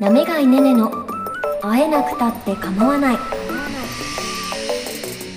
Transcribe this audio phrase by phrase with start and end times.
[0.00, 0.90] なめがいねねの
[1.62, 3.18] 会えなくたって構わない。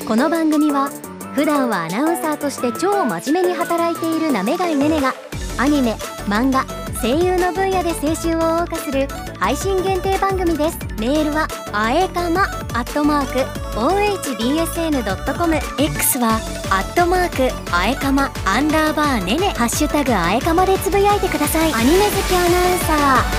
[0.05, 0.89] この番組は
[1.33, 5.13] 普段はアナウンサーとして超真面目に働いているなめがいねねが
[5.57, 5.93] アニメ
[6.25, 6.65] 漫画
[7.01, 9.07] 声優の分野で青春を謳歌する
[9.39, 10.77] 配信限定番組です。
[10.99, 13.39] メールはあえかまアットマーク
[13.79, 16.35] ohbsn.com X は
[16.69, 19.53] アットマークあえかまアンダーバーねね。
[19.55, 21.73] ハッシュタグあえかまでつぶやいてください。
[21.73, 22.93] アニメ好きアナウンサ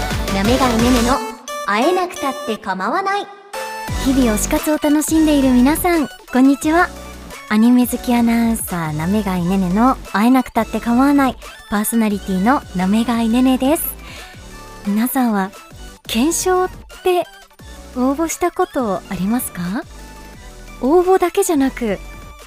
[0.06, 0.09] ー。
[0.34, 1.18] なめがいねねの
[1.66, 3.26] 会えなくたって構わない。
[4.04, 6.88] 日々推し活を楽しんでいる皆さんこんにちは。
[7.48, 11.36] アニメ好きアナウンサーなめがいねねの会えなくたって構わない。
[11.68, 13.84] パーソナリティのなめがいねねです。
[14.86, 15.50] 皆さんは
[16.04, 16.70] 検証っ
[17.02, 17.24] て
[17.96, 19.82] 応募したことありますか？
[20.80, 21.98] 応募だけじゃなく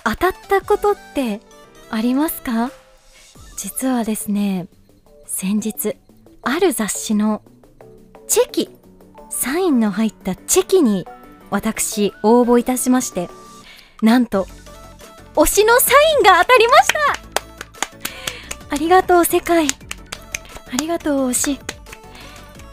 [0.05, 1.41] 当たったことって
[1.89, 2.71] ありますか？
[3.57, 4.67] 実はですね
[5.27, 5.97] 先日
[6.43, 7.41] ある雑誌の
[8.33, 8.69] チェキ。
[9.29, 11.05] サインの入ったチェキに
[11.51, 13.29] 私応募いたしまして。
[14.01, 14.47] なんと
[15.35, 16.99] 推しのサインが当たりました。
[18.71, 19.67] ありがとう世界。
[19.67, 21.59] ありがとう推し。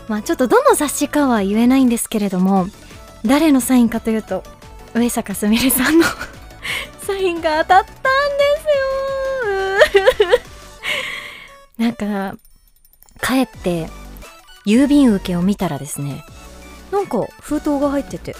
[0.08, 2.66] まあちょっとどの雑誌かは言えないんですけれども
[3.26, 4.42] 誰のサインかというと
[4.94, 6.06] 上坂すみれさんの
[7.06, 7.98] サインが当たったんで
[9.92, 10.38] すよ。
[11.84, 12.34] なんか
[13.20, 13.99] 帰って
[14.66, 16.24] 郵便受けを見たらですね
[16.92, 18.34] なんか封筒が入ってて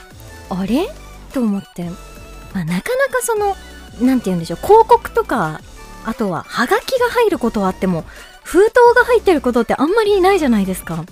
[0.48, 0.88] あれ？
[1.32, 3.56] と思って、まあ、なかなかその
[4.00, 5.60] なんて言うんでしょう広告とか
[6.04, 8.04] あとはハガキが入ることはあっても
[8.42, 11.04] 封筒が入ってることってあんまりないじゃないですか。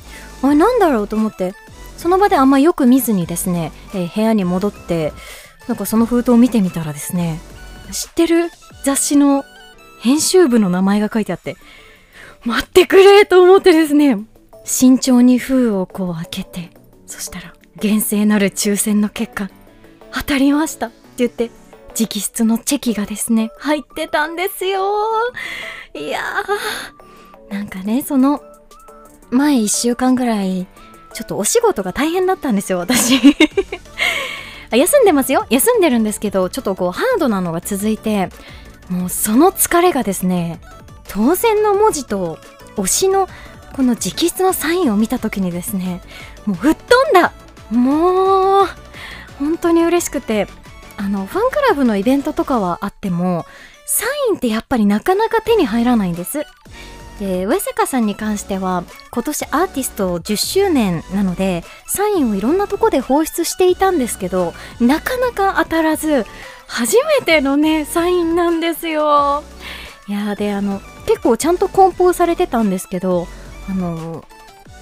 [0.42, 1.54] あれなんだろうと思って
[1.96, 5.12] その場であんまよく見ずにですね、えー部屋に戻って
[5.68, 7.40] なんかその封筒を見てみたらですね
[7.92, 8.50] 知ってる？
[8.84, 9.44] 雑誌の
[10.00, 11.56] 編集部の名前が書いてあって
[12.44, 14.18] 待ってくれと思ってですね
[14.68, 16.70] 慎重に封をこう開けて
[17.06, 19.48] そしたら厳正なる抽選の結果
[20.12, 21.50] 当たりましたって言って
[21.98, 24.82] 直筆のチェキがですね入ってたんですよ。
[25.94, 28.42] いやーなんかねその
[29.30, 30.66] 前1週間ぐらい
[31.14, 33.18] ちょっとお仕事が大変だったんですよ私。
[34.70, 35.46] 休んでますよ。
[35.48, 38.28] 休んでるんですけどちょっとこうハードなのが続いて
[38.90, 40.60] もうその疲れがですね
[41.08, 42.38] 当選の文字と
[42.76, 43.28] 推しの
[43.78, 46.00] この直筆のサインを見た時にですね
[46.46, 47.32] もう吹っ飛んだ。
[47.70, 48.66] もう
[49.38, 50.48] 本当に嬉しくて
[50.96, 53.46] あのファンクラブのイベントとかはあっても
[53.86, 56.44] サインってやっぱりなかなか手に入らないんです。
[57.20, 66.26] で上坂さんに関しては今年アーティスト10周年なのでサインをいろんなとこで放出していたんですけどなかなか当たらず
[66.66, 69.44] 初めてのねサインなんですよ。
[70.08, 73.28] いやーであの結構ちゃんと梱包されてたんですけど
[73.68, 74.24] あの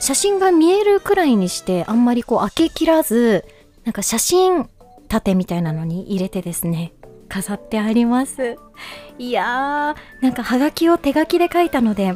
[0.00, 3.44] 写真が見えるくらいにしてあんまりこう開けきらず
[3.84, 4.68] なんか写真
[5.08, 6.92] 立てみたいなのに入れてですね
[7.28, 8.56] 飾ってあります。
[9.18, 12.14] いやーなんかハガキを手書きで書いたので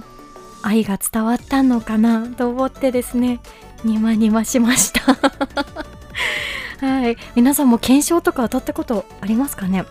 [0.62, 3.40] 愛が伝わったのかなと思ってですね
[3.82, 5.00] ニマニマしました。
[6.86, 7.16] はい。
[7.34, 9.84] 皆さんも検証とか当たったことありますかね？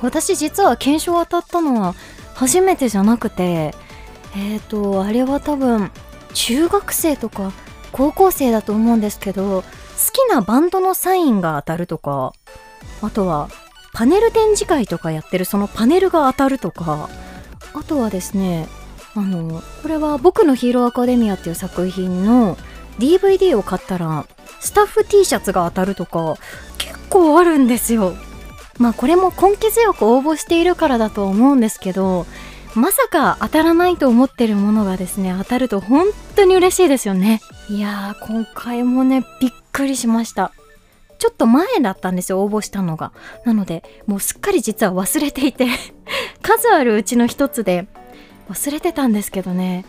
[0.00, 1.94] 私実は検証当たったのは
[2.34, 3.74] 初めてじゃなくて
[4.36, 5.90] えーとあれは多分
[6.34, 7.52] 中学生とか
[7.92, 9.64] 高校生だと思うんですけど好
[10.28, 12.32] きなバンドのサインが当たるとか
[13.02, 13.48] あとは
[13.92, 17.08] パネル展示会とかやってるそのパネルが当たるとか
[17.74, 18.68] あとはですね
[19.14, 22.56] あのこれは「僕のヒーローアカデミア」っていう作品の
[22.98, 24.26] DVD を買ったら
[24.60, 26.36] スタッフ T シャツが当たるとか
[26.76, 28.14] 結構あるんですよ。
[28.78, 32.26] まあこれも根気強く応募しているからだと思うんですけど
[32.78, 36.06] まさか当たらないと思ってるものがですね当たると本
[36.36, 37.40] 当に嬉しいですよね。
[37.68, 40.52] いやー今回もねびっくりしました。
[41.18, 43.12] ちょっと前だったんですよ応募したのが。
[43.44, 45.66] なのでもうすっかり実は忘れていて
[46.42, 47.88] 数あるうちの一つで
[48.48, 49.84] 忘れてたんですけどね。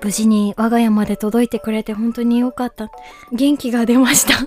[0.00, 2.90] 無事に我が家まで届いてくれて本当に良かった。
[3.32, 4.34] 元気が出ました。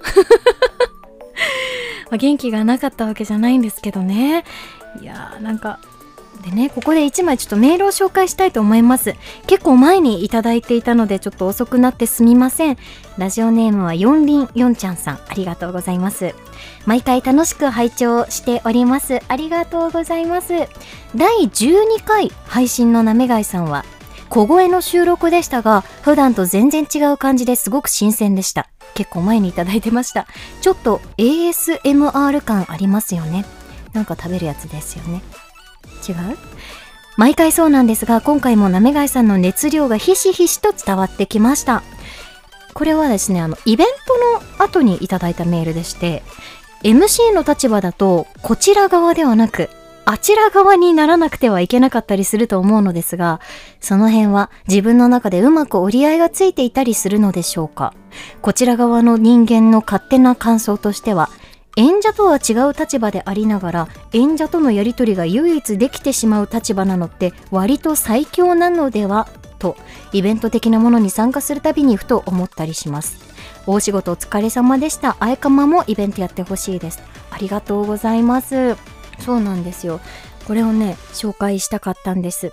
[2.11, 4.45] ま元気がなかったわけじゃないんですけどね。
[5.01, 5.79] いやーなんか
[6.49, 9.15] でねここで1枚ちょっとメールを紹介したいと思います。
[9.47, 12.77] 結構前にいただいていたのでちょっと遅くなってすみません。
[13.17, 15.19] ラジオネームは四輪四ちゃんさん。
[15.27, 16.33] ありがとうございます。
[16.85, 19.19] 毎回楽しく拝聴しております。
[19.27, 20.53] ありがとうございます。
[21.15, 23.83] 第12回配信のなめがいさんは
[24.29, 28.69] 小声の収録でしたが普段と全然違う感じですごく新鮮でした。
[28.93, 30.27] 結構前にいただいてました。
[30.61, 33.45] ちょっと ASMR 感ありますよね。
[33.91, 35.21] なんか食べるやつですよね。
[35.97, 36.37] 違う？
[37.17, 41.83] 毎回そうなんですが今回もなめがいさんの熱量がひしひしと伝わってきました
[42.73, 44.17] これはですねあのイベント
[44.59, 46.21] の後にいただいたメールでして
[46.83, 49.69] MC の立場だとこちら側ではなく
[50.09, 53.41] あちら側にならなくてはいけなかったりすると思うのですが、
[53.81, 57.93] その辺は自分の中でうまく折り合いがついていたりするのでしょうか？
[58.41, 61.29] こちら側の人間の勝手な感想としては、
[61.77, 69.29] 演者とは違う立場でありながら演者とのやり取りが唯一できてしまう立場なのって割と最強なのでは？
[69.59, 69.75] と
[70.11, 73.19] イベント的なものに参加するたびにふと思ったりします。
[73.67, 75.17] 大仕事お疲れ様でした。
[75.19, 76.99] あやかまもイベントやってほしいです。
[77.31, 78.75] ありがとうございます。
[79.19, 79.99] そうなんですよ。
[80.47, 82.51] これをね紹介したかったんです。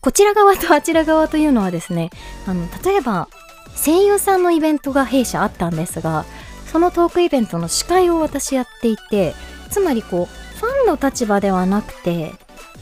[0.00, 2.10] こちら側とあちら側というのはですね
[2.46, 3.28] あの例えば
[3.76, 6.24] 声優さんのイベントが弊社あったんですが
[6.70, 9.34] そのトークイベントの司会を私やっていて
[9.70, 12.32] つまりこうファンの立場ではなくて、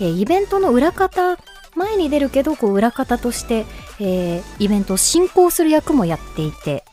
[0.00, 1.38] えー、イベントの裏方
[1.75, 3.67] 前に出るけどこう裏方として、
[4.00, 6.85] えー、イベントを進行する役もやっていて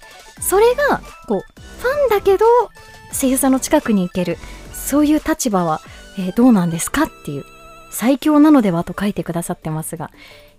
[0.41, 2.45] それがこうファンだけど
[3.11, 4.37] 声優さんの近くに行ける
[4.73, 5.81] そういう立場は、
[6.17, 7.45] えー、どうなんですかっていう
[7.91, 10.11] 最強なのではと書いてくださってますが。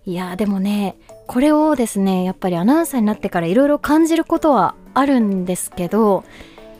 [0.06, 6.24] いやーでもねこれをですねやっぱりアナウンサーになってからいろいろ感じることはあるんですけど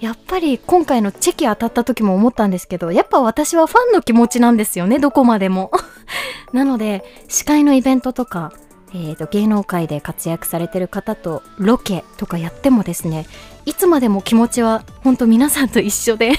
[0.01, 5.71] やっぱり今回のチェキ当たった時も思ったんですけどやっぱ私はファンの気持ちなんですよねどこまでも。
[6.53, 8.53] なので司会のイベントとか、
[8.93, 13.27] えーと、芸能界で活躍されてる方とロケとかやってもですね
[13.67, 16.33] いつまでも気持ちは本当皆さんと一緒で。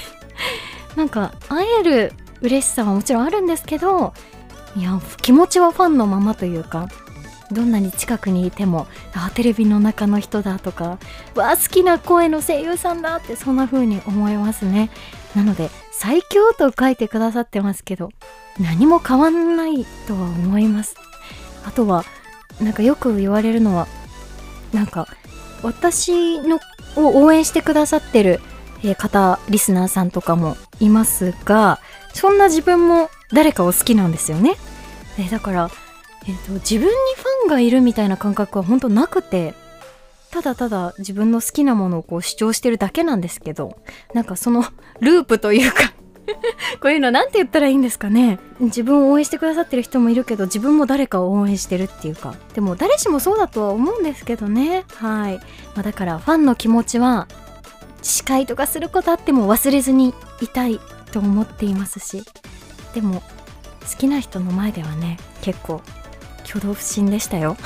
[0.94, 4.14] なんか会える嬉しさはもちろんあるんですけど
[4.76, 6.88] いや気持ちはファンのままというか
[7.52, 10.98] どんなに近くにいてもあテレビの中の人だとか
[11.34, 14.90] わあ好きな声の声優さんだってそんな風に思いますね
[15.34, 18.10] なので最強と書いてくださってますけど
[18.60, 20.96] 何も変わんないとは思います
[21.64, 22.04] あとは
[22.60, 23.86] なんかよく言われるのは
[24.72, 25.06] なんか
[25.62, 26.58] 私の
[26.96, 28.40] を応援してくださってる
[28.98, 31.80] 方リスナーさんとかもいますが
[32.14, 34.56] そんな自分も誰かを好きなんですよね。
[35.18, 35.70] えだから、
[36.28, 39.54] えーと、自分にファンがいるみたいな感覚は本当なくて
[40.30, 43.78] ただただ自分の好きなものをこう主張してるだけなんですけど
[44.12, 44.64] なんかその
[45.00, 45.92] ループというか
[46.82, 48.40] こういうのなんて言ったらいいんですかね。
[48.58, 52.34] 自分を応援してくださってる人もいるけど自分も誰かを応援してるっていうか。
[52.52, 54.84] でも誰しもそうだとは思うんですけどね。
[54.96, 55.42] はい、ま
[55.80, 57.28] あ、だからファンの気持ちは
[58.02, 60.80] 司会とかすることあっても忘れずにいたい
[61.12, 62.24] と思っていますし。
[62.92, 63.22] でも
[63.88, 65.80] 好きな人の前ではね結構
[66.46, 67.56] 挙動不審でしたよ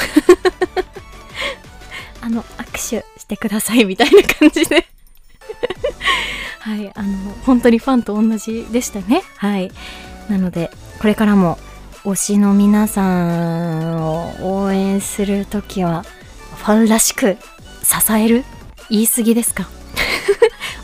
[2.21, 2.81] あの握手
[3.21, 4.87] してくださいみたいな感じで
[6.61, 9.71] はいあの本当にファンと同じでしたねはい
[10.29, 11.59] なのでこれからも
[12.05, 16.03] 推しの皆さんを応援する時は
[16.56, 17.37] ファンらしく
[17.83, 18.44] 支える
[18.88, 19.69] 言い過ぎですか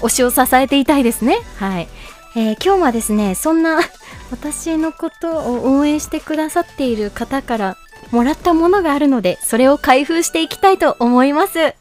[0.00, 1.88] 推しを支えていたいですねはい、
[2.36, 3.80] えー、今日はですねそんな
[4.30, 7.76] 私のことを応援してくださっている方から
[8.16, 11.74] もらったものがあるのでそれを開封していきたいと思います。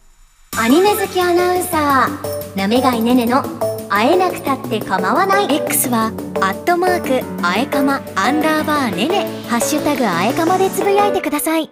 [0.57, 3.41] アニメ好きアナウンサーなめがいねねの
[3.87, 5.55] 会えなくたって構わない。
[5.55, 6.07] X は
[6.41, 9.25] アットマークあえかまアンダーバーねね。
[9.47, 11.69] ハッシュタグあえかまでつぶやいてください。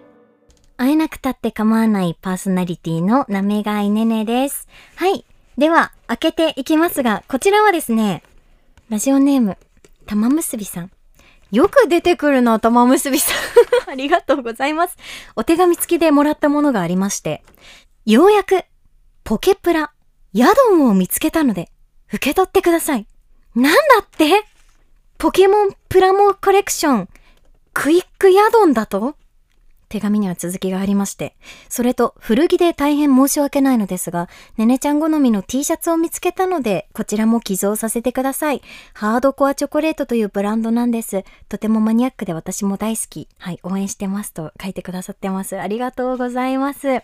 [0.78, 4.66] 会えなくたって構わないパーソナリティのなめがいねねです。
[4.96, 5.26] はい。
[5.58, 8.22] では開けていきますがこちらはですね
[8.88, 9.58] ラジオネーム
[10.06, 10.90] 玉結びさん。
[11.54, 13.36] よく出てくるな、玉結びさん。
[13.90, 14.96] ありがとうございます。
[15.36, 17.44] お手紙付きでもらったものがありまして、
[18.04, 18.64] ようやく、
[19.22, 19.92] ポケプラ、
[20.32, 21.70] ヤドンを見つけたので、
[22.08, 23.06] 受け取ってください。
[23.54, 24.44] なんだって？
[25.16, 27.08] ポケモンプラモコレクション、
[27.72, 29.14] クイックヤドンだと？
[29.94, 31.36] 手紙には続きがありまして、
[31.68, 38.62] それと古着で大変申し訳ないのですが、ねねちゃん好みの T シャツを見つけたので、こちらも寄贈させてください。
[38.92, 41.22] ハードコアチョコレートというブランドなんです。
[41.48, 43.28] とてもマニアックで私も大好き。
[43.38, 45.60] はい、応援してますと書いてくださってます。
[45.60, 46.88] ありがとうございます。
[46.88, 47.02] え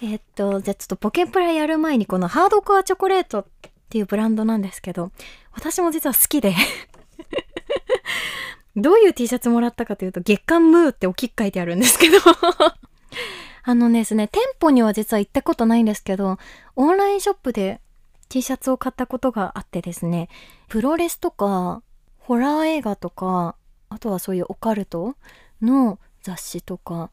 [0.00, 3.46] ー、っと、じゃあちょっとポケプラやる前にこのハードコアチョコレートっ
[3.90, 5.10] ていうブランドなんですけど、
[5.54, 6.54] 私も実は好きで
[8.80, 12.18] どういう T シャツもらったかというと、月刊ムーって大きく書いてあるんですけど。
[13.64, 16.38] あのですね、店舗には実は行ったことないんですけど、
[16.74, 17.80] オンラインショップで
[18.28, 20.28] T シャツを買ったことがあってですね、
[20.68, 21.82] プロレスとか、
[22.18, 23.56] ホラー映画とか、
[23.90, 25.16] あとはそういうオカルト
[25.60, 27.10] の雑誌とか、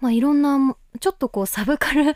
[0.00, 2.14] まあ、いろんなちょっとこうサブカル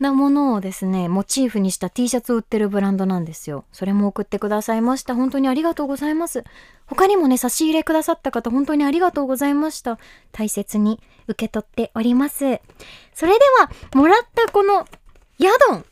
[0.00, 3.64] なものをですねモチーフにした T シャツを売ってるブランドなんですよ。
[3.72, 5.14] それも送ってくださいました。
[5.14, 6.44] 本当にありがとうございます。
[6.86, 9.98] 他にもね差し入れくださった方本当にありがとうございました。
[10.32, 12.60] 大切に受け取っております。
[13.14, 14.86] それではもらったこの
[15.38, 15.84] ヤドン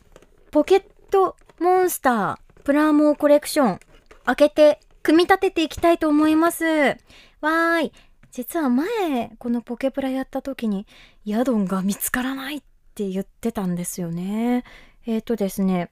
[0.51, 3.81] ポケットモンスタープラモコレクション
[4.25, 6.65] 開けて組み立てていきたいと思います。
[6.65, 7.93] わーい。
[8.37, 10.87] 実は前、このポケプラやった時に、
[11.25, 12.63] ヤドンが見つからないっ
[12.95, 14.63] て言ってたんですよね。
[15.07, 15.91] えっ、ー、とですね、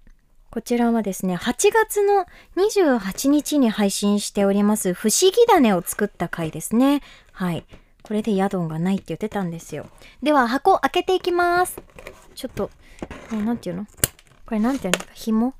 [0.51, 2.27] こちらはですね、8月の
[2.63, 7.01] 28日に配信しております、不思議種を作った回ですね。
[7.33, 7.65] はい。
[8.03, 9.89] これでヤドンがないって言ってたんですよ。
[10.23, 11.81] では、箱開けていきます。
[12.35, 12.69] ちょっと、
[13.31, 13.87] これなんていうの？
[14.45, 14.99] これなんていうの？
[15.15, 15.55] 紐？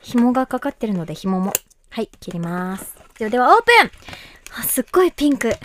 [0.00, 1.52] 紐がかかってるので紐も。
[1.90, 2.96] はい、切ります。
[3.18, 3.90] ではではオープン
[4.58, 5.48] あ、すっごいピンク。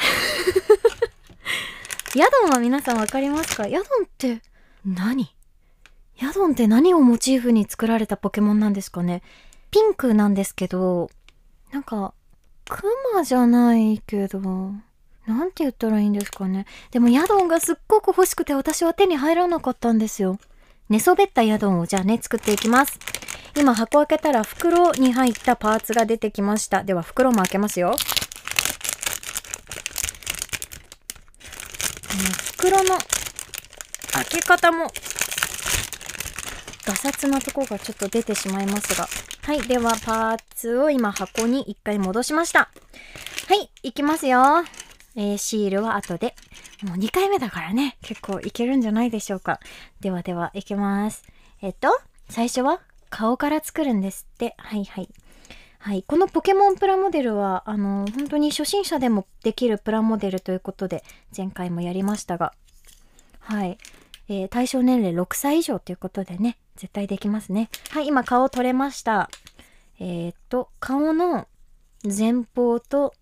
[2.16, 3.68] ヤドンは皆さんわかりますか？
[3.68, 4.42] ヤドンって
[4.86, 5.34] 何？
[6.18, 9.22] ヤドンって何をモチーフに作られたポケモンなんですかね？
[9.70, 11.12] ピンクなんですけど、
[11.72, 12.14] なんか、
[12.70, 16.66] クマじゃないけど、なんて言ったらいいんですかね？
[16.92, 20.40] でもヤドンがすっごく欲しくて私は手に入らなかったんですよ。
[20.90, 22.98] 寝そべったヤドンをじゃあね、作っていきます。
[23.58, 26.84] 今箱開けたら袋に入ったパーツが出てきました。
[26.84, 27.96] では袋も開けますよ。
[32.58, 32.98] 袋の
[34.14, 34.92] 開け方も
[36.88, 39.08] ガサツなとこがちょっと出てしまいますが。
[39.44, 39.62] はい。
[39.62, 42.70] では、パーツを今箱に一回戻しました。
[43.50, 43.70] はい。
[43.84, 44.64] いきますよ。
[45.16, 46.34] えー、シールは後で。
[46.84, 47.98] もう2回目だからね。
[48.02, 49.60] 結構いけるんじゃないでしょうか。
[50.00, 51.24] ではでは、いきます。
[51.62, 51.90] えっと、
[52.30, 54.56] 最初は顔から作るんですって。
[54.58, 55.10] はいはい。
[55.88, 56.04] はい。
[56.04, 61.02] このポケモンプラモデルは、あの、本当に初心者でもできるプラモデルということで、
[61.36, 62.52] 前回もやりましたが、
[63.40, 63.78] はい。
[64.28, 67.70] えー、対象年齢6歳以上ということでね、絶対できますね。
[67.92, 69.30] はい、今顔取れました。
[69.98, 71.48] えー、っと、顔の
[72.04, 73.14] 前方と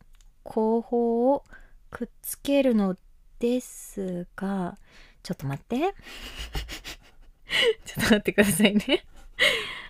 [0.42, 1.44] 後方を
[1.92, 2.98] くっつけるの
[3.38, 4.80] ですが、
[5.22, 5.78] ちょっと待って。
[5.78, 5.94] ちょっ
[7.94, 9.06] と待ってくださいね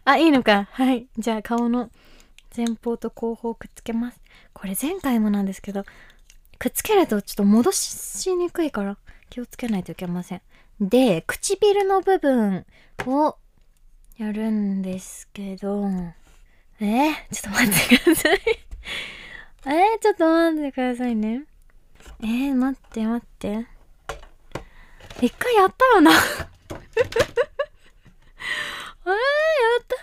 [0.04, 0.68] あ、いいのか。
[0.74, 1.08] はい。
[1.18, 1.90] じゃあ顔の
[2.56, 4.20] 前方と後方くっつけます。
[4.54, 5.86] これ前回もなんですけど、
[6.58, 8.98] くっつけるとちょっと戻しにくいから
[9.30, 10.42] 気をつけないといけません。
[10.80, 12.66] で、唇の部分
[13.06, 13.36] を
[14.18, 15.86] やるんですけど、
[16.80, 18.40] えー、ちょっと待ってください
[19.68, 21.44] えー、ちょっと待ってくださいね。
[22.22, 23.66] えー、待って待って。
[25.22, 26.26] 一回やったよな えー、や
[26.76, 26.78] っ
[29.88, 30.02] たは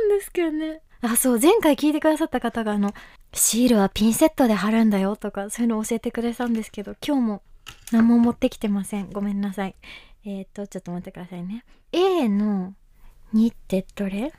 [0.00, 0.82] ずなんですけどね。
[1.02, 2.94] あ、そう、前回聞いてくださった方が、あの、
[3.34, 7.42] シールはピンセットで貼るんだよとか、そういうの教えてくれたんですけど、今日も
[7.90, 9.10] 何も持ってきてません。
[9.10, 9.74] ごめんなさい。
[10.24, 11.64] えっ、と、ちょっと待ってくださいね。
[11.90, 12.74] A の
[13.34, 14.32] 2ってどれ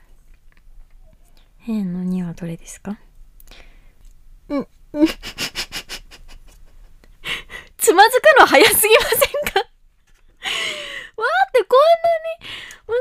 [1.68, 2.98] ?A の2はどれですか？
[4.48, 5.06] うん、うん。
[7.76, 9.18] つまずくの早すぎません
[9.52, 9.60] か？
[9.60, 12.40] わーってこんなに
[12.86, 12.96] 難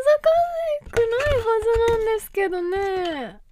[0.84, 3.43] しくないはずなんですけどね。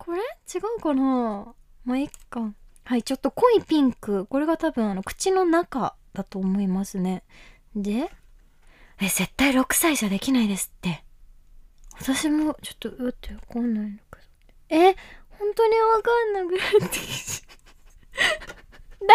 [0.00, 0.18] これ？
[0.18, 1.54] 違うかな？
[1.84, 2.54] まあ、いっか。
[2.84, 4.24] はい、ちょっと濃いピンク。
[4.26, 7.22] これが多分あの、口の中だと思いますね。
[7.76, 8.10] で、
[9.00, 11.04] え、絶対6歳じゃできないですって。
[12.00, 14.18] 私もちょっと、うってわかんないのか。
[14.70, 14.96] え、
[15.38, 17.42] 本当にわかんなくなってきち
[19.00, 19.14] 誰か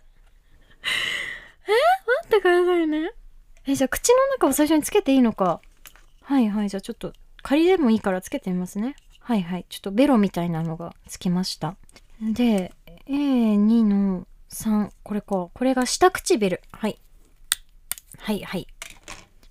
[1.66, 1.70] え？
[1.70, 3.12] 待ってくださいね。
[3.66, 5.60] え、じゃあ口の中を最初につけていいのか。
[6.22, 6.68] はいはい。
[6.68, 7.12] じゃあちょっと
[7.42, 8.96] 仮でもいいからつけてみますね。
[9.20, 9.66] はいはい。
[9.68, 11.76] ちょっとベロみたいなのがつきました。
[12.20, 12.72] で、
[13.06, 15.48] A2 の3、これか。
[15.52, 16.60] これが下唇。
[16.72, 16.98] はい。
[18.18, 18.66] はいはい。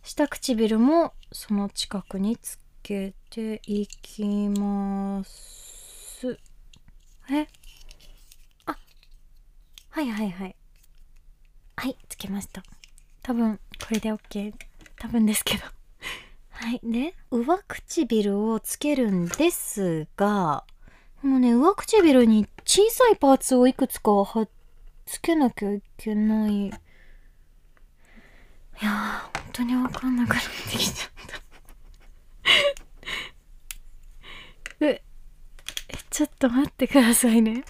[0.04, 6.38] 下唇もその近くにつけていきます。
[7.32, 7.48] え？
[8.66, 8.78] あ、
[9.90, 10.56] はいはいはい。
[11.78, 12.64] はい、つけました。
[13.22, 14.54] 多分、これで OK。
[14.98, 15.64] 多分ですけど。
[16.62, 16.82] はい。
[16.84, 20.66] で、上唇をつけるんですが、
[21.22, 24.48] もうね、上唇に小さいパーツをいくつかは
[25.06, 26.68] つけなきゃいけない。
[26.68, 31.10] いやー、本当にわかんなくなってきちゃっ
[34.80, 34.86] た。
[34.86, 35.02] え、
[36.10, 37.64] ちょっと待ってくださいね。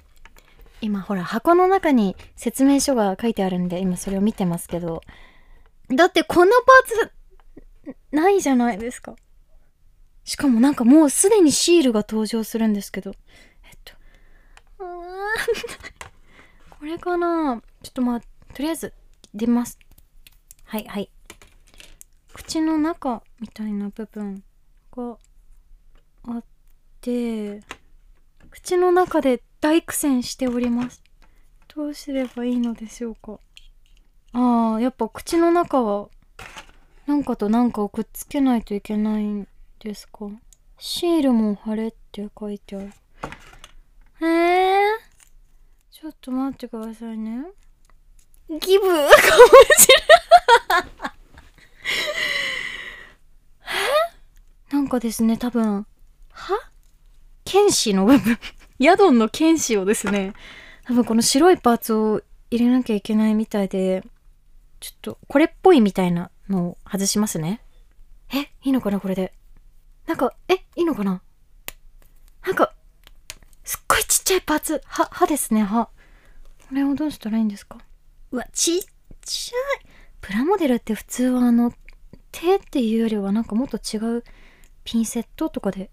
[0.81, 5.01] 今ほら箱の中に説明書が書いてあるんで今それを見てますけど
[5.93, 7.11] だってこのパーツ、
[8.11, 9.15] ないじゃないですか。
[10.23, 13.11] しかもなんかもうすでにシールが登場するんですけど。
[13.63, 13.93] えっと。
[16.79, 18.21] これかなちょっとまあ、
[18.53, 18.93] とりあえず
[19.33, 19.79] 出ます。
[20.63, 21.09] はいはい。
[22.33, 24.43] 口の中みたいな部分
[24.91, 25.17] が
[26.23, 26.43] あっ
[27.01, 27.61] て、
[28.49, 31.03] 口の中で大苦戦しております。
[31.75, 33.39] どうすればいいのでしょうか。
[34.33, 36.09] ああ、やっぱ口の中は、
[37.09, 39.47] なんかとなんかをくっつけないといけないん
[39.79, 40.27] ですか？
[40.77, 42.93] シールも貼れって書いてある。
[44.21, 44.29] えー、
[45.89, 47.45] ちょっと待ってくださいね。
[48.47, 48.85] ギブ？
[48.85, 49.07] かもしれ
[50.69, 51.13] ない。
[54.69, 54.75] え？
[54.75, 55.87] なんかですね、多分、
[56.29, 56.59] は？
[57.43, 58.37] 剣士の部分。
[58.77, 60.33] ヤドンの剣士をですね、
[60.85, 64.03] 多分この白いパーツを入れなきゃいけないみたいで、
[64.79, 67.61] ちょっとこれっぽいみたいなのを外しますね。
[68.33, 69.33] え、いいのかなこれで。
[70.07, 71.21] なんか、え、いいのかな
[72.45, 72.73] なんか、
[73.63, 74.81] すっごいちっちゃいパーツ。
[74.85, 75.85] 歯、歯ですね、歯。
[75.85, 75.91] こ
[76.75, 77.79] れをどうしたらいいんですか？
[78.31, 78.81] うわ、ちっ
[79.21, 79.85] ちゃい。
[80.21, 81.73] プラモデルって普通はあの、
[82.31, 84.23] 手っていうよりはなんかもっと違う
[84.83, 85.89] ピンセットとかで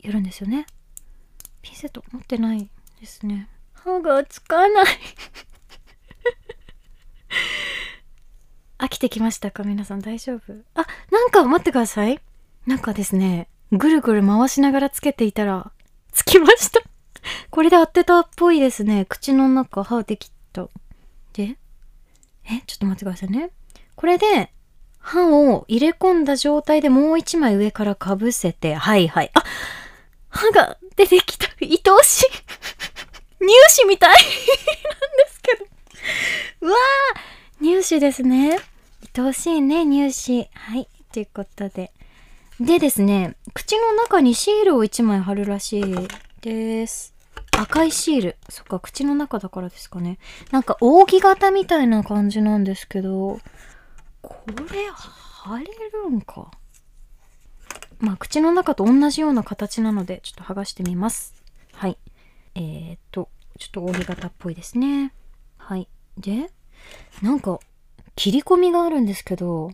[0.00, 0.66] やるんですよね。
[1.60, 2.68] ピンセット持ってない
[3.00, 3.48] ですね。
[3.72, 4.86] 歯がつかない
[8.82, 9.62] 飽きてきましたか？
[9.62, 10.40] 皆さん大丈夫？
[10.74, 12.20] あ、なんか待ってください。
[12.66, 15.70] なんかですね、ぐるぐる回しながらつけていたら、
[16.10, 16.80] つきました。
[17.50, 19.04] これで合ってたっぽいですね。
[19.08, 20.66] 口の中歯できた。
[21.32, 21.56] で
[22.44, 23.50] え、ちょっと待ってくださいね。
[23.94, 24.52] これで、
[24.98, 29.30] 歯を入れ込んだ状態でもう一枚上からかぶせて、はいはい。
[29.34, 29.44] あ
[30.28, 31.46] 歯が出てきた。
[31.60, 32.24] 愛おしい。
[33.38, 34.26] 乳歯みたいなんで
[35.28, 35.64] すけど。
[36.62, 38.58] うわー乳歯ですね。
[39.14, 40.48] 愛おしいね、乳歯。
[40.54, 40.88] はい。
[41.12, 41.92] ということで。
[42.58, 46.08] でですね、口の中にシールを1枚貼るらしい
[46.40, 47.14] です。
[47.58, 48.36] 赤いシール。
[48.48, 50.18] そっか、口の中だからですかね。
[50.50, 53.38] なんか扇形みたいな感じなんですけど、
[54.22, 56.50] これ貼れるんか。
[57.98, 61.34] まあ、口の中と同じような形なので、ちょっと剥がしてみます。
[61.74, 61.98] はい。
[62.54, 63.28] えー、っと、
[63.58, 65.12] ちょっと扇形っぽいですね。
[65.58, 65.86] はい。
[66.16, 66.50] で、
[67.20, 67.60] なんか、
[68.14, 69.70] 切り込みがあるんですけど、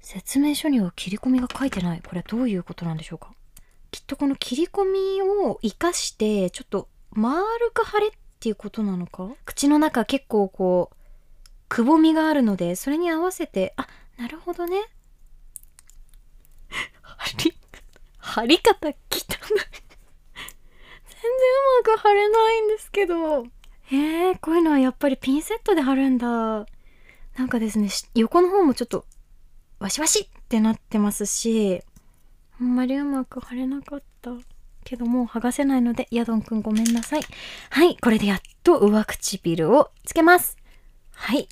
[0.00, 2.02] 説明書には切り込みが書いてない。
[2.06, 3.30] これどういうことなんでしょうか？
[3.90, 8.10] きっとこの切り込みを活かして、ちょっと丸く貼れっ
[8.40, 9.30] ていうことなのか？
[9.44, 10.96] 口の中結構こう、
[11.68, 13.86] くぼみがあるので、それに合わせて、あ、
[14.18, 14.82] なるほどね。
[17.00, 17.54] 貼り、
[18.18, 18.94] 貼り方汚い。
[18.94, 19.30] 全然
[21.82, 23.46] うまく貼れないんですけど。
[23.90, 26.66] えー、こういうのはやっぱりピンセットで貼るんだ。
[27.36, 29.06] なんかですね、横の方もちょっと、
[29.80, 31.82] ワシワシってなってますし、
[32.60, 34.30] あんまりうまく貼れなかった。
[34.84, 37.22] けどもう剥がせないので、ヤドンくんごめんなさい。
[37.70, 40.58] はい、これでやっと上唇をつけます。
[41.12, 41.48] はい。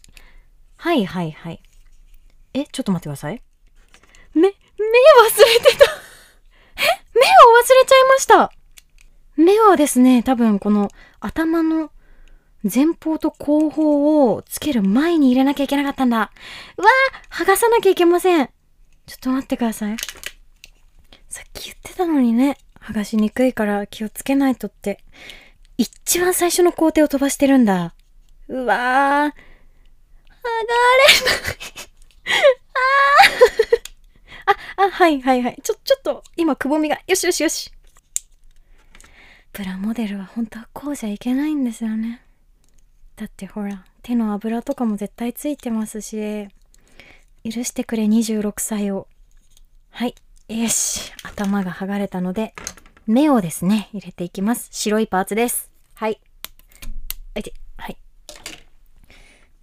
[0.77, 1.63] はいはいはい。
[2.53, 3.43] え、ちょっと待ってください。
[4.35, 5.85] 目、目忘れてた。
[5.85, 5.89] え？
[7.15, 8.53] 目を忘れちゃいました。
[9.37, 11.91] 目はですね、多分この頭の
[12.63, 16.31] 前方と後方をつける前に入れなきゃいけなかったんだ。
[16.77, 18.47] うわー剥がさなきゃいけません。
[19.07, 19.97] ちょっと待ってください。
[21.29, 25.03] さっき言ってたのにね、剥がしにくいから気をつけないとって。
[25.79, 27.95] 一番最初の工程を飛ばしてるんだ。
[28.49, 28.79] うわー。
[28.79, 28.79] 剥
[29.25, 29.35] がれない。
[34.47, 34.83] あー。
[34.83, 35.59] あ、あ、はいはいはい。
[35.63, 36.99] ちょ、ちょっと、今、くぼみが。
[37.07, 37.73] よしよしよし。
[39.53, 42.23] プラモデルは本当はこうじゃいけないんですよね。
[43.17, 46.49] だってほら、手の油とかも絶対ついてますし、
[47.45, 49.09] 許してくれ26歳を。
[49.91, 50.15] はい。
[50.49, 51.13] よし。
[51.23, 52.55] 頭が剥がれたので、
[53.07, 54.69] 目をですね、入れていきます。
[54.71, 55.71] 白いパーツです。
[55.95, 56.21] はい。
[57.77, 57.97] はい。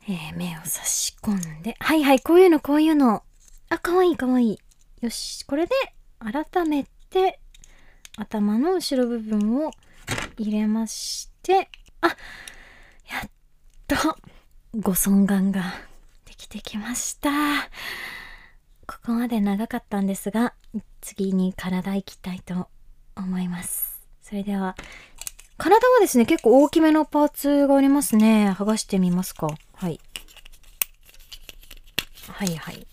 [0.10, 3.24] えー、目を差し込んで、はいはい、こういうの、こういうの。
[3.70, 4.60] あ、かわいいかわいい。
[5.02, 5.76] よし、これで、
[6.20, 7.40] 改めて、
[8.18, 9.72] 頭の後ろ部分を
[10.38, 11.70] 入れまして、
[12.02, 12.14] あ、や
[13.26, 13.30] っ
[13.90, 14.16] と、
[14.80, 15.74] ご尊顔が
[16.26, 17.30] できてきました。
[18.86, 20.54] ここまで長かったんですが、
[21.02, 22.68] 次に体行きたいと
[23.16, 24.00] 思います。
[24.22, 24.76] それでは、
[25.58, 28.54] 体はですね、結構大きめのパーツがありますね。
[28.56, 29.48] 剥がしてみますか。
[29.74, 30.00] はい。
[32.28, 32.86] はいはい。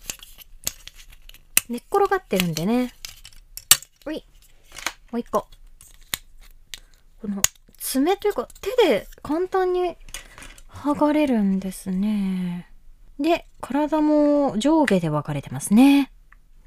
[1.69, 2.91] 寝っ転がってるんでね。
[4.07, 4.25] うい。
[5.11, 5.47] もう一個。
[7.21, 7.43] この
[7.77, 9.95] 爪というか手で簡単に
[10.83, 12.69] 剥がれるんですね。
[13.19, 16.11] で、体も上下で分かれてますね。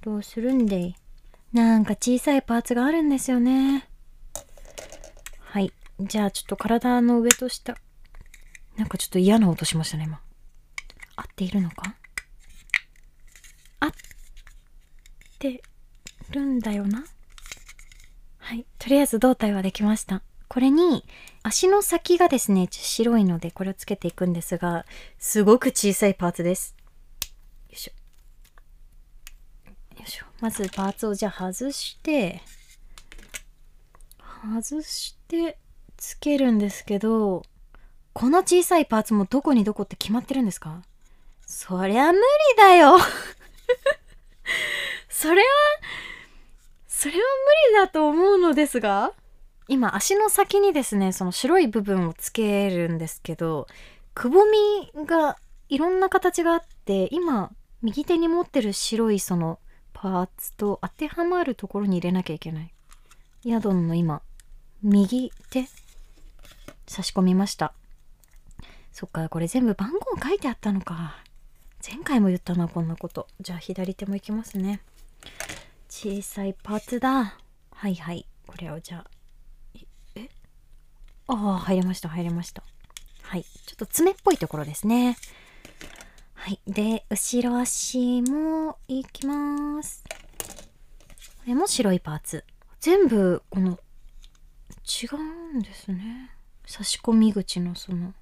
[0.02, 0.94] どうするんでい
[1.52, 3.88] なんか小さいパーツがあるんですよね。
[5.40, 5.72] はい。
[6.00, 7.76] じゃあちょっと体の上と下。
[8.76, 10.20] なんかちょっと嫌な音しましたね、今。
[11.16, 11.94] 合っているのか？
[13.80, 13.90] 合っ
[15.38, 15.62] て
[16.30, 17.04] るんだよな
[18.38, 18.66] はい。
[18.78, 20.22] とりあえず胴体はできました。
[20.50, 21.04] これに、
[21.44, 24.84] 足の先がですね、白いのでこれをつけていくんですが、
[25.16, 26.74] すごく小さいパーツです。
[27.68, 27.92] よいしょ。
[30.00, 30.26] よいしょ。
[30.40, 32.42] まずパーツをじゃあ外して、
[34.42, 35.56] 外して
[35.96, 37.44] つけるんですけど、
[38.12, 40.82] この小さいパーツもどこにどこって決まってるんですか？
[41.46, 42.24] そりゃ無理
[42.56, 42.98] だよ
[45.08, 45.48] それは、
[46.88, 47.20] それは
[47.72, 49.12] 無理だと思うのですが
[49.70, 53.68] 今足の先にですね、その白い部分をつけるんですけど、
[54.14, 55.36] くぼみが
[55.68, 59.60] いろんな形があって、今、右手に持ってる白いその
[59.92, 62.74] パーツと当てはまるところに入れなきゃいけない。
[63.44, 64.22] ヤドンの今、
[64.82, 65.68] 右手、
[66.88, 67.72] 差し込みました。
[68.90, 71.22] そっか、これ全部番号書いてあったのか。
[71.86, 73.28] 前回も言ったな、こんなこと。
[73.40, 74.80] じゃあ左手もいきますね。
[75.88, 77.36] 小さいパーツだ。
[77.70, 78.26] はいはい。
[78.48, 79.19] これをじゃあ、
[81.32, 82.62] ああ、入りました、入りました。
[83.22, 83.44] はい。
[83.44, 85.16] ちょっと爪っぽいところですね。
[86.34, 86.60] はい。
[86.66, 90.02] で、後ろ足もいきます。
[90.08, 90.14] こ
[91.46, 92.44] れも白いパーツ。
[92.80, 93.78] 全部、この、
[95.02, 95.06] 違
[95.52, 96.30] うんですね。
[96.66, 98.14] 差し込み口のその、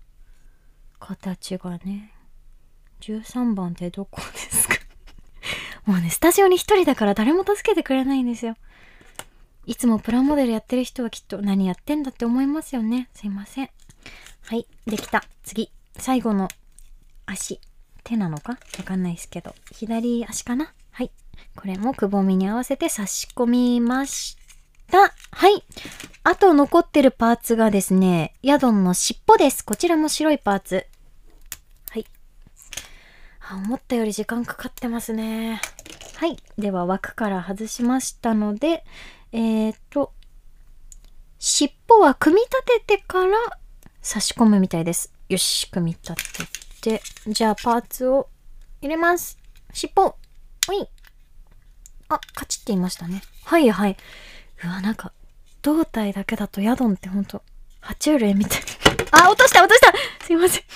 [0.99, 2.13] 形がね。
[3.01, 4.75] 13番ってどこですか？
[5.87, 8.57] もうね、スタジオに一人だから誰も助けてくれないんですよ。
[9.69, 13.11] いつもプラモデルやってる人はきっと何やってんだって思いますよね。
[13.13, 13.71] すいません。
[14.47, 15.23] はい、できた。
[15.45, 15.71] 次。
[15.99, 16.49] 最後の
[17.27, 17.61] 足。
[18.03, 18.53] 手なのか？
[18.79, 19.55] わかんないですけど。
[19.71, 20.73] 左足かな？
[20.91, 21.11] はい。
[21.55, 24.39] これもくぼみに合わせて差し込みまし
[24.91, 25.13] た。
[25.33, 25.63] はい。
[26.25, 29.63] あと残ってるパーツがですね、ヤドンの尻尾です。
[29.63, 30.87] こちらも白いパーツ。
[31.91, 32.07] はい。
[33.41, 35.61] あ、思ったより時間かかってますね。
[36.15, 36.39] はい。
[36.57, 38.83] では枠から外しましたので、
[39.33, 40.13] えーと、
[41.39, 43.37] 尻尾は組み立ててから
[44.01, 45.13] 差し込むみたいです。
[45.29, 46.15] よし、組み立
[46.81, 47.03] てて。
[47.27, 48.29] じゃあパーツを
[48.81, 49.39] 入れます。
[49.73, 50.17] 尻尾
[50.71, 50.89] おい
[52.09, 53.23] あ、カチって言いましたね。
[53.45, 53.97] はいはい。
[54.65, 55.13] うわ、なんか、
[55.61, 57.43] 胴体だけだとヤドンってほんと、
[57.83, 58.61] 爬虫類みたい。
[59.11, 59.93] あ、落とした落とした
[60.25, 60.63] すいません。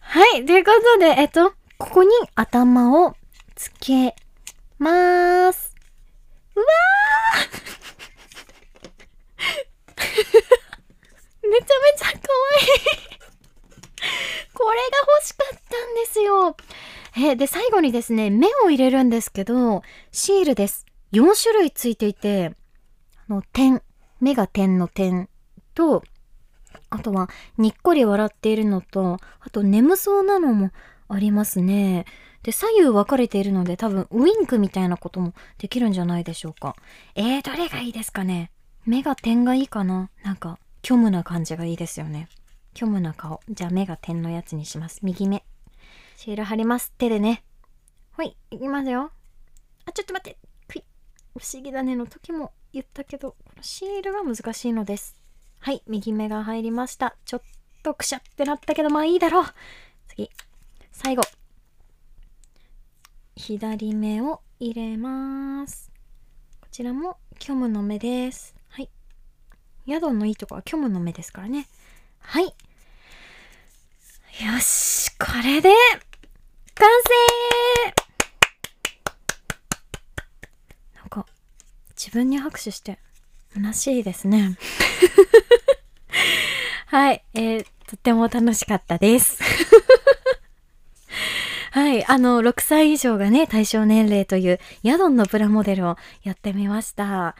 [0.00, 3.16] はい、ということで、えっと、ここに頭を
[3.54, 4.16] つけ
[4.78, 5.73] まーす。
[6.56, 7.74] わー
[11.48, 11.66] めちゃめ
[11.98, 12.20] ちゃ可愛い
[14.54, 16.56] これが欲しかったんですよ。
[17.16, 20.86] え、で、最後にですね、目を入れるんですけど、シールです。
[21.12, 22.54] 4種類ついていて、
[23.28, 23.82] あの、点、
[24.20, 25.28] 目が点の点
[25.74, 26.02] と、
[26.90, 30.70] あとは、にっこり笑っているのと、あと眠そうなのも
[31.08, 32.04] ありますね。
[32.44, 36.76] で、左右分かれているので、多分、ウインクみたいなこともできるんじゃないでしょうか。
[37.16, 38.52] えー、どれがいいですかね？
[38.84, 40.10] 目が点がいいかな？
[40.22, 42.28] なんか、虚無な感じがいいですよね。
[42.74, 43.40] 虚無な顔。
[43.48, 45.00] じゃあ、目が点のやつにします。
[45.02, 45.42] 右目。
[46.16, 46.92] シール貼ります。
[46.92, 47.42] 手でね。
[48.12, 49.10] ほい、いきますよ。
[49.86, 50.38] あ、ちょっと待って。
[50.68, 50.84] くい。
[51.38, 55.16] 不思議だねの時も言ったけど、このシールが難しいのです。
[55.60, 57.16] はい、右目が入りました。
[57.24, 57.42] ちょっ
[57.82, 59.44] とくしゃってなったけど、まあいいだろう。
[60.08, 60.30] 次。
[60.92, 61.22] 最後。
[63.36, 65.90] 左目を入れます。
[66.60, 68.54] こちらも虚無の目です。
[68.68, 68.88] はい。
[69.88, 71.66] 宿のいいとこは虚無の目ですからね。
[72.20, 72.44] はい。
[72.44, 72.52] よ
[74.60, 75.68] し、これで、
[76.74, 77.94] 完成
[80.96, 81.26] なんか、
[81.96, 82.98] 自分に拍手して、
[83.52, 84.56] 虚しいですね。
[86.86, 89.38] はい、えー、とっても楽しかったです。
[91.74, 97.34] はい、あの、6歳以上がね、対象年齢という、ヤドンのプラモデルをやってみました。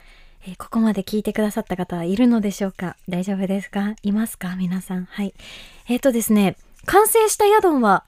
[0.45, 2.97] えーここまで聞いてくださった方はいるのでしょうか？
[3.09, 3.95] 大丈夫ですか？
[4.03, 4.57] いますか？
[4.57, 5.05] 皆さん。
[5.05, 5.35] はい。
[5.89, 8.03] えっ、とですね、完成したヤドンは、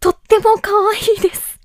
[0.00, 1.60] とっても可愛いです。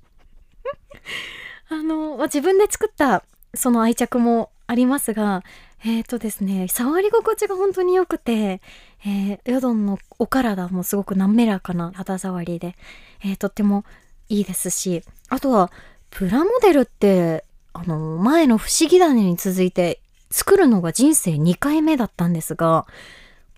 [1.70, 5.42] あの、自分で作った、その愛着もありますが、
[5.84, 8.60] えっ、とですね、触り心地が本当に良くて、
[9.04, 12.76] えー、ヤドンのお体もすごく滑らかな肌触りで、
[13.24, 13.84] えーとっても
[14.28, 15.70] いいですし、あとは、
[16.10, 22.86] プラモデルって、あの、前の不思議種に続いて、作るのが人生2回目だったんですが、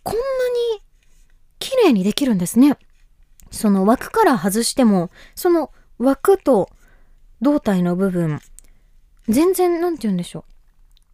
[0.02, 0.83] こんなに
[1.59, 2.76] 綺麗にできるんですね。
[3.50, 6.68] その枠から外しても、その枠と
[7.40, 8.40] 胴体の部分、
[9.29, 10.57] 全然、なんて言うんでしょう。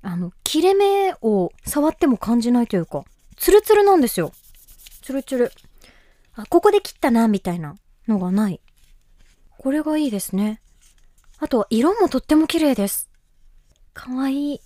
[0.02, 3.04] あの、切れ目を触っても感じないというか、
[3.36, 4.32] ツルツルなんですよ。
[5.02, 5.52] ツルツル。
[6.34, 7.76] あ、ここで切ったな、みたいな
[8.08, 8.60] のがない。
[9.62, 10.60] これがいいですね。
[11.38, 13.08] あと、色もとっても綺麗です。
[13.94, 14.60] かわいい。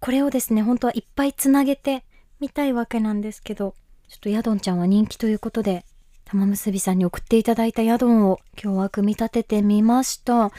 [0.00, 2.04] これをですね、本当はいっぱいつなげて
[2.40, 3.76] みたいわけなんですけど、
[4.08, 5.84] ちょっとヤドンちゃんは人気ということで、
[6.24, 10.34] 玉結びさんに送っていただいた宿を今日は組み立ててみました。
[10.34, 10.50] 本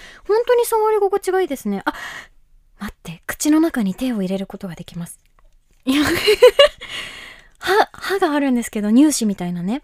[0.48, 1.82] 当に触り心地がいいですね。
[1.84, 1.94] あ、
[2.80, 5.20] 待って、口の中に手を入れることができます。
[5.84, 6.02] いや、
[7.60, 9.82] 歯、歯があるんですけど、乳歯みたいなね。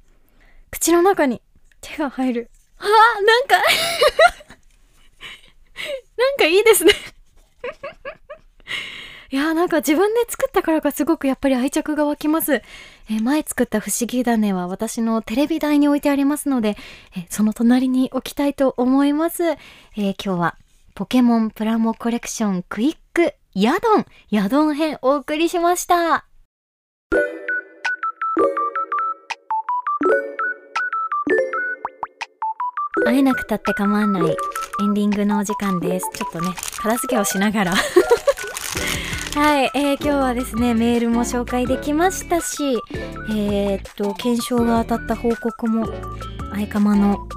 [0.70, 1.42] 口の中に
[1.82, 2.52] 手が入る。
[2.82, 3.56] あ、なんか
[6.18, 6.94] なんかいいですね
[9.32, 12.56] いやーなんか自分で作ったからかすごくやっぱり愛着が湧きます。
[12.56, 16.76] えー前作った不思議種は私のテレビ台に置いてありますので、
[17.16, 19.44] えーその隣に置きたいと思います。
[19.46, 20.58] えー今日は
[20.96, 26.26] ポケモンプラモコレクションクイックヤドン、ヤドン編お送りしました。
[33.06, 36.08] 会えなくたって構わないエンディングのお時間です。
[36.14, 37.74] ちょっとね、片付けをしながら
[39.36, 42.78] はい、えー今日はですね、メールも紹介できましたし、
[43.30, 45.88] えーっと、検証が当たった報告も、
[46.54, 47.28] あいかまの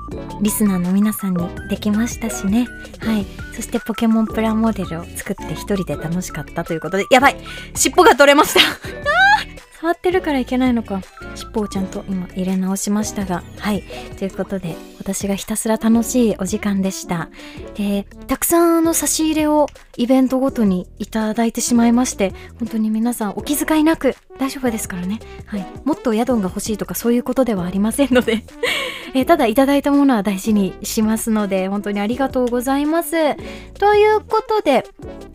[0.42, 2.66] リスナーの皆さんにできましたしね。
[3.00, 3.26] はい。
[3.54, 7.36] そしてポケモンプラモデルを作って一人で楽しかったということで、やばい
[7.74, 8.64] 尻尾が取れましたあ
[9.84, 11.02] 触ってるからいけないのか。
[11.34, 13.44] 尻尾をちゃんと今入れ直しましたが。
[13.58, 13.82] はい。
[14.16, 17.28] ということで、私がひたすら楽しいお時間でした。
[17.78, 19.66] えたくさんの差し入れを
[19.98, 25.20] イベントごとにいただいてしまいまして、本当に皆さんお気遣いなく大丈夫ですからね。
[25.44, 25.66] はい。
[25.84, 28.42] もっと宿が欲しいとかそういうことではありませんので、
[29.14, 33.12] えーただいただいたものは大事にしますので、本当にありがとうございます。
[33.74, 34.84] ということで、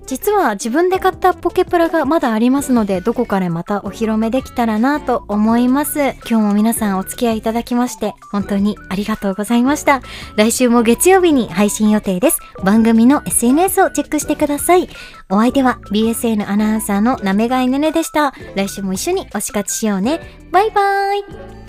[0.06, 6.00] 実は自分で買ったポケプラがまだありますので、どこかでまたお披露目できたらなと思います。
[6.28, 10.02] 今日も皆さんお付き合いいただきまして、本当にありがとうございました。
[10.36, 12.40] 来週も月曜日に配信予定です。
[12.64, 14.90] 番組の SNS をチェックしてください。
[15.30, 18.34] お相手は BSN アナウンサーのなめがいねねでした。
[18.56, 20.20] 来週も一緒に推し活しようね。
[20.52, 21.20] バイバーイ。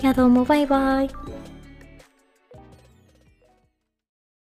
[0.01, 1.40] いやどうもバイバイ。